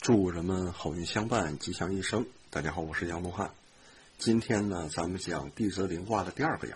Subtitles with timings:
[0.00, 2.26] 祝人们好运相伴，吉祥一生。
[2.50, 3.52] 大家好，我是杨东汉。
[4.18, 6.74] 今天呢，咱们讲地泽临卦的第二个爻，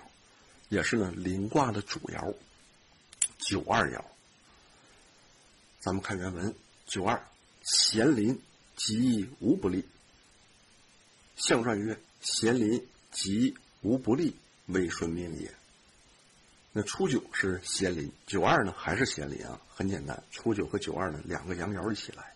[0.68, 2.34] 也是呢临卦的主爻
[3.38, 4.02] 九二爻。
[5.78, 6.54] 咱们看原文：
[6.86, 7.22] 九二，
[7.62, 8.40] 咸临，
[8.74, 9.86] 吉无不利。
[11.36, 14.34] 象传曰：咸临，吉无不利，
[14.66, 15.54] 未顺命也。
[16.72, 19.60] 那初九是咸临，九二呢还是咸临啊？
[19.72, 22.34] 很简单，初九和九二呢两个阳爻一起来，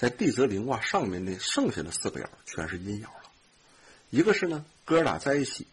[0.00, 3.30] 在地泽临卦上面的剩下的四个爻全是阴爻了。
[4.08, 5.66] 一个是呢哥俩在一起，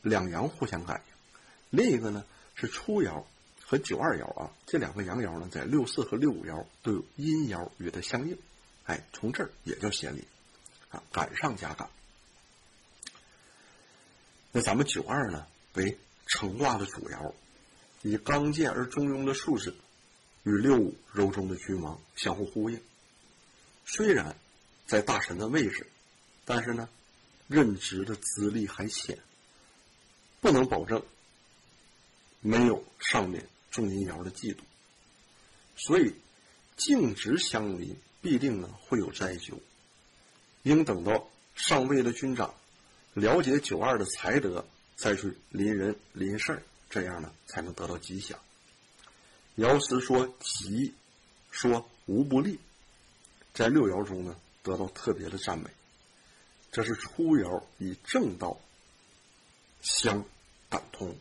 [0.00, 1.12] 两阳互相感应；
[1.68, 3.24] 另一个呢是初爻
[3.62, 8.38] 和九二爻啊，这两个阳爻呢在六四和六五爻都有阴爻与它相应，
[8.86, 10.24] 哎，从这儿也叫显理
[10.88, 11.90] 啊，赶上加赶。
[14.52, 15.98] 那咱们九二呢为。
[16.32, 17.34] 成卦的主爻，
[18.02, 19.74] 以刚健而中庸的数字，
[20.44, 22.80] 与六五柔中的君王相互呼应。
[23.92, 24.36] 虽然
[24.86, 25.86] 在大臣的位置，
[26.44, 26.88] 但是呢，
[27.48, 29.18] 任职的资历还浅，
[30.40, 31.02] 不能保证
[32.40, 34.58] 没有上面重阴爻的嫉妒。
[35.76, 36.14] 所以，
[36.76, 39.58] 静直相邻，必定呢会有灾咎。
[40.62, 42.54] 应等到上位的军长
[43.14, 44.64] 了解九二的才德。
[44.96, 48.38] 再去临人临事儿，这样呢才能得到吉祥。
[49.56, 50.92] 爻辞说吉，
[51.50, 52.58] 说无不利，
[53.54, 55.70] 在六爻中呢得到特别的赞美。
[56.72, 58.60] 这是初爻以正道
[59.82, 60.24] 相
[60.68, 61.16] 感通，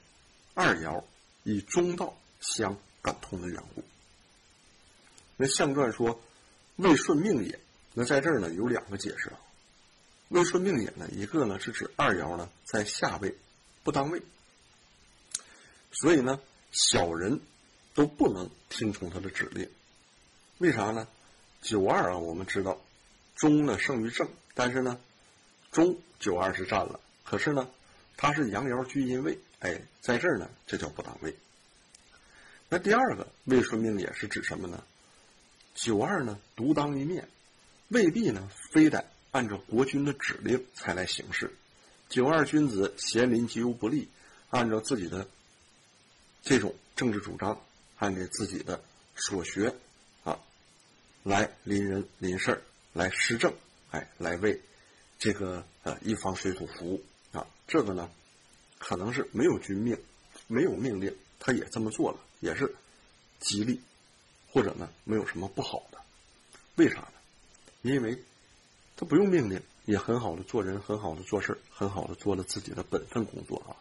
[0.53, 1.03] 二爻
[1.43, 3.83] 以中道相感通的缘故。
[5.37, 6.21] 那象传说
[6.75, 7.59] 未顺命也，
[7.93, 9.39] 那在这儿呢有两个解释啊。
[10.29, 13.35] 未顺命也呢，一个呢是指二爻呢在下位。
[13.81, 14.21] 不当位，
[15.91, 16.39] 所以呢，
[16.71, 17.39] 小人
[17.95, 19.67] 都不能听从他的指令。
[20.59, 21.07] 为啥呢？
[21.61, 22.79] 九二啊，我们知道，
[23.35, 24.99] 中呢胜于正，但是呢，
[25.71, 27.69] 中九二是占了，可是呢，
[28.17, 31.35] 它是阳爻居阴位，哎，在这儿呢，这叫不当位。
[32.69, 34.83] 那第二个未顺命也是指什么呢？
[35.73, 37.27] 九二呢独当一面，
[37.87, 41.51] 未必呢非得按照国君的指令才来行事。
[42.09, 44.09] 九二君子贤临吉无不利，
[44.49, 45.27] 按照自己的
[46.41, 47.61] 这种政治主张，
[47.97, 48.83] 按照自己的
[49.15, 49.75] 所学，
[51.23, 52.61] 来临人临事儿，
[52.93, 53.53] 来施政，
[53.91, 54.59] 哎，来为
[55.17, 57.45] 这个呃一方水土服务啊。
[57.67, 58.09] 这个呢，
[58.77, 59.97] 可能是没有君命，
[60.47, 62.75] 没有命令，他也这么做了，也是
[63.39, 63.81] 吉利，
[64.51, 65.99] 或者呢没有什么不好的。
[66.75, 67.13] 为啥呢？
[67.81, 68.21] 因为
[68.95, 69.61] 他不用命令。
[69.85, 73.73] 也很好的做人，很好的做事很好的做了自己的本分工作啊。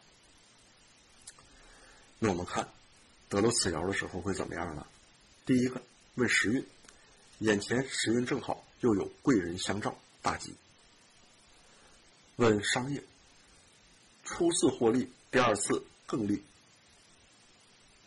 [2.18, 2.66] 那我们看
[3.28, 4.86] 得了此爻的时候会怎么样呢？
[5.44, 5.82] 第一个
[6.14, 6.64] 问时运，
[7.38, 10.54] 眼前时运正好，又有贵人相照，大吉。
[12.36, 13.02] 问商业，
[14.24, 16.42] 初次获利，第二次更利。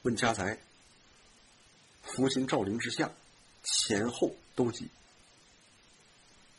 [0.04, 0.58] 问家财，
[2.04, 3.12] 福星照临之下，
[3.64, 4.90] 前后都吉。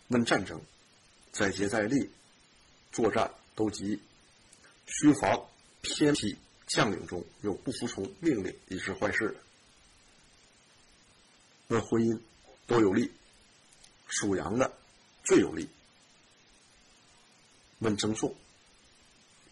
[0.08, 0.60] 问战争。
[1.32, 2.10] 在劫在利，
[2.92, 3.98] 作战都急，
[4.84, 5.48] 需防
[5.80, 9.34] 偏僻将领中有不服从命令以致坏事。
[11.68, 12.20] 问婚姻
[12.66, 13.12] 都有利，
[14.06, 14.72] 属羊的
[15.24, 15.68] 最有利。
[17.80, 18.34] 问赠送，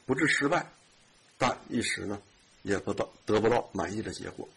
[0.07, 0.71] 不致失败，
[1.37, 2.23] 但一时呢
[2.63, 4.49] 也不到得不到满意的结果。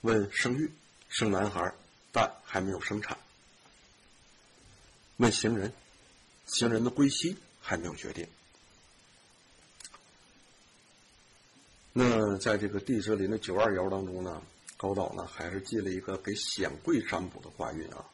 [0.00, 0.70] 问生育，
[1.08, 1.74] 生男孩，
[2.12, 3.18] 但还没有生产。
[5.18, 5.72] 问行人，
[6.46, 8.26] 行人的归期还没有决定。
[11.92, 14.42] 那在这个地泽临的九二爻当中呢，
[14.76, 18.04] 高导呢还是记了一个给显贵占卜的卦运啊。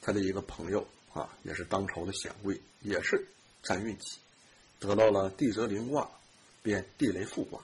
[0.00, 3.26] 他的一个朋友啊，也是当朝的显贵，也是
[3.62, 4.18] 占运气，
[4.78, 6.10] 得到了地泽临卦，
[6.62, 7.60] 变地雷复卦。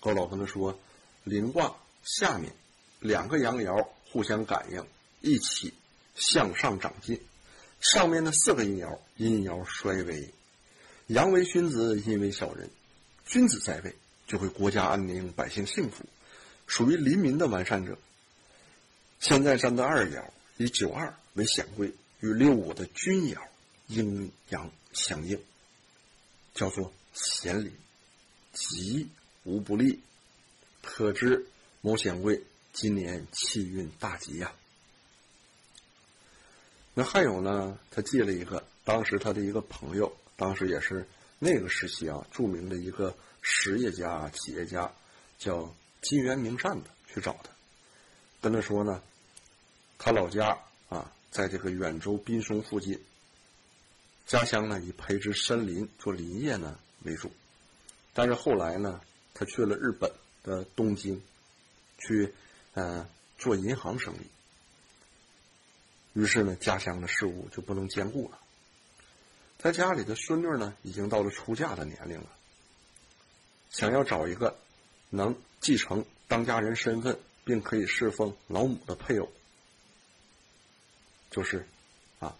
[0.00, 0.78] 高老跟他说，
[1.24, 2.52] 临卦下面
[3.00, 4.86] 两个阳爻互相感应，
[5.20, 5.72] 一起。
[6.18, 7.20] 向上长进，
[7.78, 10.32] 上面的四个阴爻，阴爻衰微，
[11.08, 12.70] 阳为君子，阴为小人。
[13.26, 13.94] 君子在位，
[14.26, 16.06] 就会国家安宁，百姓幸福，
[16.66, 17.96] 属于黎民的完善者。
[19.18, 20.22] 现在占的二爻，
[20.56, 23.38] 以九二为显贵，与六五的君爻
[23.86, 25.40] 阴阳相应，
[26.54, 27.72] 叫做贤临，
[28.52, 29.08] 吉
[29.44, 30.00] 无不利，
[30.82, 31.46] 可知
[31.80, 32.42] 某显贵
[32.72, 34.52] 今年气运大吉呀。
[36.92, 37.78] 那还有呢？
[37.90, 41.06] 他记了一个，当时他的一个朋友，当时也是
[41.38, 44.90] 那个时期啊，著名的一个实业家、企业家，
[45.38, 45.74] 叫
[46.08, 47.50] 金元明善的，去找他，
[48.40, 49.02] 跟他说呢，
[49.98, 50.56] 他老家
[50.88, 53.02] 啊，在这个远州滨松附近。
[54.24, 57.32] 家乡呢以培植森林做林业呢为主，
[58.14, 59.00] 但是后来呢，
[59.34, 60.12] 他去了日本
[60.44, 61.20] 的东京，
[61.98, 62.32] 去
[62.74, 64.26] 呃做银行生意。
[66.12, 68.38] 于是呢，家乡的事务就不能兼顾了。
[69.58, 72.28] 他家里的孙女呢，已经到了出嫁的年龄了，
[73.70, 74.56] 想要找一个
[75.10, 79.30] 能继承当家人身份，并可以侍奉老母的配偶，
[81.30, 81.66] 就是。
[82.18, 82.34] 啊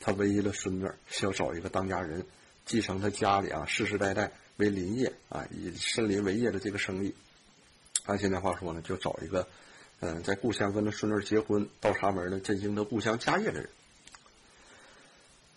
[0.00, 2.24] 他唯一的孙女需要找一个当家人，
[2.64, 7.14] 继承他家里啊世世代代为林业啊以森林为业的这个生意。
[8.04, 9.48] 按现在话说呢，就找一个
[9.98, 13.68] 嗯在故乡跟他孙女结婚倒插门的振兴他故乡家业的人。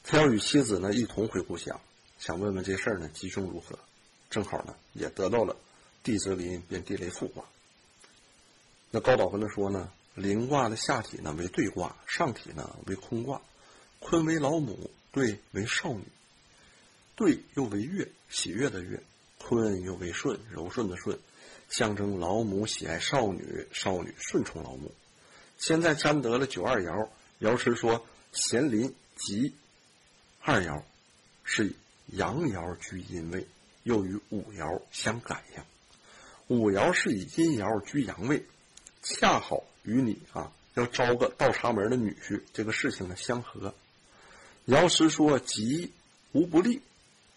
[0.03, 1.79] 他要与妻子呢一同回故乡，
[2.17, 3.77] 想问问这事儿呢吉凶如何。
[4.31, 5.55] 正好呢也得到了
[6.03, 7.45] 地泽临变地雷复卦。
[8.89, 13.41] 那高导跟他说呢，临卦的下体呢为兑卦，上体呢为坤卦。
[13.99, 16.03] 坤为老母，兑为少女，
[17.15, 18.97] 兑又为月，喜悦的悦；
[19.37, 21.19] 坤又为顺，柔顺的顺，
[21.69, 24.91] 象征老母喜爱少女，少女顺从老母。
[25.59, 27.09] 现在占得了九二爻，
[27.39, 29.53] 爻辞说咸临吉
[30.41, 30.81] 二爻，
[31.43, 31.75] 是以
[32.07, 33.47] 阳爻居阴位，
[33.83, 35.63] 又与五爻相感应。
[36.51, 38.43] 五爻是以阴爻居阳位，
[39.01, 43.73] 恰好与你啊要招个倒插门的女婿这个事情呢相合。
[44.67, 45.93] 爻师说：“吉
[46.33, 46.81] 无不利，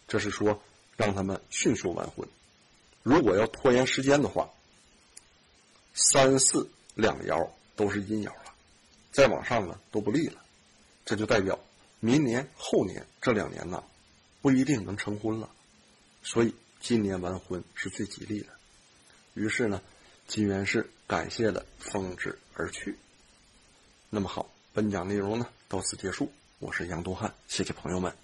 [0.09, 0.61] 这是说
[0.97, 2.29] 让他们迅速完婚。
[3.05, 4.51] 如果要拖延时间的话，
[5.95, 8.53] 三四两爻都是阴爻了，
[9.13, 10.43] 再往上呢都不利了。
[11.05, 11.61] 这就代表
[12.01, 13.85] 明年后年这两年呢
[14.43, 15.49] 不一定能成婚了。
[16.25, 18.49] 所以今年完婚是最吉利的。
[19.35, 19.81] 于是呢，
[20.27, 22.97] 金元氏感谢的奉旨而去。
[24.09, 28.24] 那么好，本讲内容呢到此结束。”我是杨东汉，谢谢朋友们。